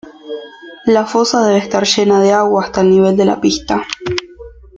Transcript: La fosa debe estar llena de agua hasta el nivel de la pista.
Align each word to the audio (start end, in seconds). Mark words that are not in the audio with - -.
La 0.87 1.05
fosa 1.05 1.45
debe 1.45 1.59
estar 1.59 1.85
llena 1.85 2.19
de 2.23 2.31
agua 2.31 2.63
hasta 2.63 2.81
el 2.81 2.89
nivel 2.89 3.15
de 3.15 3.25
la 3.25 3.39
pista. 3.39 3.85